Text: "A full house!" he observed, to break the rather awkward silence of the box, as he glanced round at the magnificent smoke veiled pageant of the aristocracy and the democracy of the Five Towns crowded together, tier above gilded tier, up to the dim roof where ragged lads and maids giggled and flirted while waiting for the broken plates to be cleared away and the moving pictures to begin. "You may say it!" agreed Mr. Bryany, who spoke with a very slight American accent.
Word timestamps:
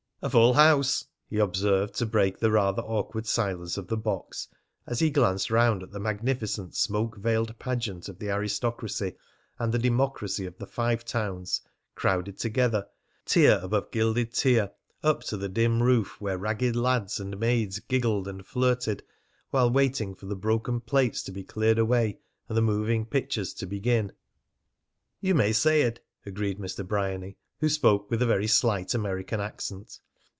"A 0.23 0.29
full 0.29 0.53
house!" 0.53 1.07
he 1.27 1.39
observed, 1.39 1.95
to 1.95 2.05
break 2.05 2.37
the 2.37 2.51
rather 2.51 2.83
awkward 2.83 3.25
silence 3.25 3.75
of 3.75 3.87
the 3.87 3.97
box, 3.97 4.47
as 4.85 4.99
he 4.99 5.09
glanced 5.09 5.49
round 5.49 5.81
at 5.81 5.89
the 5.89 5.99
magnificent 5.99 6.75
smoke 6.75 7.17
veiled 7.17 7.57
pageant 7.57 8.07
of 8.07 8.19
the 8.19 8.29
aristocracy 8.29 9.15
and 9.57 9.73
the 9.73 9.79
democracy 9.79 10.45
of 10.45 10.59
the 10.59 10.67
Five 10.67 11.03
Towns 11.05 11.61
crowded 11.95 12.37
together, 12.37 12.85
tier 13.25 13.59
above 13.63 13.89
gilded 13.89 14.31
tier, 14.31 14.69
up 15.01 15.23
to 15.23 15.37
the 15.37 15.49
dim 15.49 15.81
roof 15.81 16.21
where 16.21 16.37
ragged 16.37 16.75
lads 16.75 17.19
and 17.19 17.39
maids 17.39 17.79
giggled 17.79 18.27
and 18.27 18.45
flirted 18.45 19.01
while 19.49 19.71
waiting 19.71 20.13
for 20.13 20.27
the 20.27 20.35
broken 20.35 20.81
plates 20.81 21.23
to 21.23 21.31
be 21.31 21.43
cleared 21.43 21.79
away 21.79 22.19
and 22.47 22.55
the 22.55 22.61
moving 22.61 23.07
pictures 23.07 23.55
to 23.55 23.65
begin. 23.65 24.11
"You 25.19 25.33
may 25.33 25.51
say 25.51 25.81
it!" 25.81 26.05
agreed 26.27 26.59
Mr. 26.59 26.87
Bryany, 26.87 27.37
who 27.59 27.69
spoke 27.69 28.11
with 28.11 28.21
a 28.21 28.27
very 28.27 28.45
slight 28.47 28.93
American 28.93 29.39
accent. 29.41 29.99